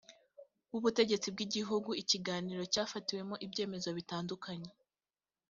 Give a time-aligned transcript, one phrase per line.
[0.71, 4.69] wubutegetsi bw igihugu ikiganiro cyafatiwemo ibyemezo bitandukanye